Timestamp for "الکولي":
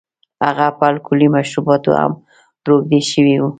0.91-1.27